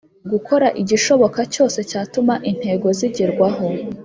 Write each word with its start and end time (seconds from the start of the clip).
Gukora 0.31 0.67
igishoboka 0.81 1.39
cyose 1.53 1.79
cyatuma 1.89 2.33
intego 2.51 2.87
zigerwaho 2.99 3.67